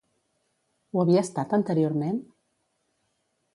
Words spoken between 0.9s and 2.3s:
Ho havia estat anteriorment?